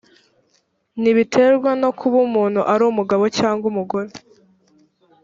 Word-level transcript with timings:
ntibiterwa 1.01 1.71
no 1.81 1.89
kuba 1.99 2.17
umuntu 2.27 2.61
ari 2.71 2.83
umugabo 2.91 3.23
cyangwa 3.37 3.63
ari 3.67 3.71
umugore 3.73 4.09